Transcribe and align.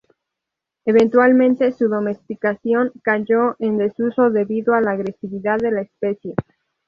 Eventualmente 0.83 1.71
su 1.73 1.87
domesticación 1.87 2.91
cayó 3.03 3.55
en 3.59 3.77
desuso 3.77 4.31
debido 4.31 4.73
a 4.73 4.81
la 4.81 4.93
agresividad 4.93 5.59
de 5.59 5.69
la 5.69 5.81
especie. 5.81 6.33